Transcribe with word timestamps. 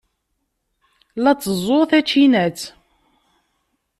La 1.23 1.33
tteẓẓuɣ 1.39 1.83
tacinat. 1.89 2.59